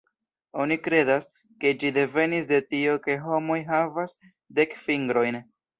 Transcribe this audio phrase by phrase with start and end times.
[0.63, 1.27] Oni kredas,
[1.65, 4.21] ke ĝi devenis de tio ke homoj havas
[4.63, 5.45] dek fingrojn.